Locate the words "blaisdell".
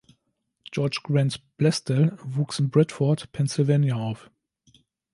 1.57-2.17